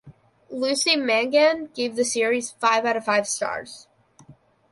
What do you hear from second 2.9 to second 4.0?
of five stars.